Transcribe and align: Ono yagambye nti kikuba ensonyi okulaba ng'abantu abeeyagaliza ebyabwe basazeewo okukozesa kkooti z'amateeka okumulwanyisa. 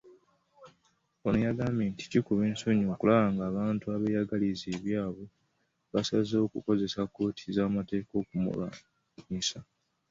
Ono 1.25 1.37
yagambye 1.47 1.85
nti 1.93 2.05
kikuba 2.11 2.41
ensonyi 2.51 2.83
okulaba 2.93 3.27
ng'abantu 3.35 3.85
abeeyagaliza 3.95 4.65
ebyabwe 4.75 5.25
basazeewo 5.93 6.45
okukozesa 6.47 7.01
kkooti 7.07 7.45
z'amateeka 7.55 8.13
okumulwanyisa. 8.21 9.59